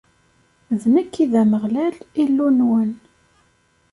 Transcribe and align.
D 0.81 0.83
nekk 0.93 1.13
i 1.23 1.25
d 1.31 1.33
Ameɣlal, 1.41 1.95
Illu-nwen. 2.21 2.91